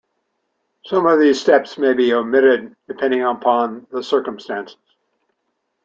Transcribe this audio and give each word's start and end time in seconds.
Some 0.87 1.05
of 1.05 1.19
these 1.19 1.39
steps 1.39 1.77
may 1.77 1.93
be 1.93 2.11
omitted, 2.11 2.75
depending 2.87 3.21
upon 3.21 3.85
the 3.91 4.01
circumstances. 4.01 4.75